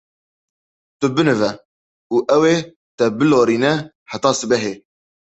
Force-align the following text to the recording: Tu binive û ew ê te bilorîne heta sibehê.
Tu 0.99 1.07
binive 1.15 1.51
û 2.15 2.15
ew 2.35 2.39
ê 2.55 2.57
te 2.97 3.05
bilorîne 3.19 3.73
heta 4.11 4.31
sibehê. 4.39 4.73